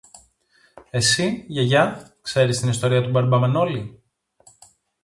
[0.89, 4.03] Εσύ, Γιαγιά, ξέρεις την ιστορία του μπαρμπα-Μανόλη;